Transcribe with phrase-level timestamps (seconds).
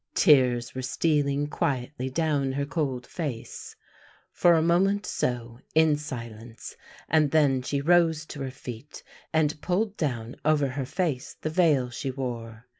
[0.15, 3.75] Tears were stealing quietly down her cold face.
[4.31, 6.75] For a moment so, in silence,
[7.07, 11.91] and then she rose to her feet and pulled down over her face the veil
[11.91, 12.65] she wore.